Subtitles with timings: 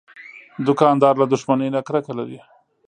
[0.67, 2.39] دوکاندار له دښمنۍ نه کرکه لري.